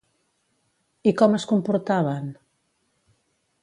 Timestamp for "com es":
1.21-1.47